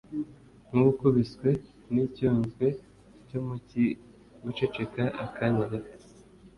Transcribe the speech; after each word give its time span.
nk’ubukubiswe 0.67 1.49
n’icyunzwe 1.93 2.67
cyo 3.27 3.39
mu 3.45 3.55
cyi 3.67 3.85
guceceka 4.43 5.03
akanya 5.25 5.65
gato 5.71 5.95